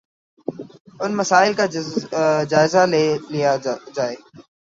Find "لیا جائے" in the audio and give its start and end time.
3.29-4.15